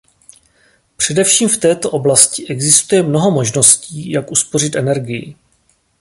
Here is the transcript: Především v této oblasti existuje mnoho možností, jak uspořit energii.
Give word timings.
Především 0.97 1.49
v 1.49 1.57
této 1.57 1.91
oblasti 1.91 2.47
existuje 2.47 3.03
mnoho 3.03 3.31
možností, 3.31 4.09
jak 4.09 4.31
uspořit 4.31 4.75
energii. 4.75 5.35